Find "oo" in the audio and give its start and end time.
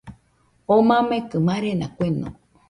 0.71-0.81